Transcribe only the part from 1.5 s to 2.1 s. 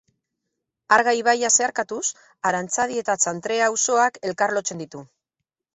zeharkatuz,